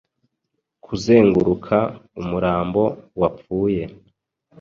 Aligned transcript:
Kuzenguruka 0.85 1.77
umurambo 2.21 2.81
wapfuye 3.19 3.83